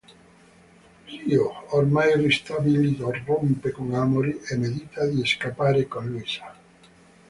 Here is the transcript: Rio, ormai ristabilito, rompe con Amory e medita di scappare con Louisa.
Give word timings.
Rio, 1.09 1.51
ormai 1.77 2.15
ristabilito, 2.15 3.11
rompe 3.27 3.69
con 3.77 3.87
Amory 4.03 4.33
e 4.49 4.55
medita 4.57 5.05
di 5.05 5.23
scappare 5.23 5.87
con 5.87 6.09
Louisa. 6.09 6.55